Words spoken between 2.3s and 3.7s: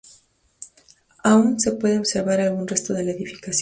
algún resto de la edificación.